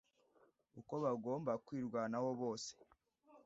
[0.79, 2.71] uko bagomba kwirwanaho bose.